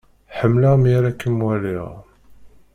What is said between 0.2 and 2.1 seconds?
Ḥemmleɣ mi ara akem-waliɣ.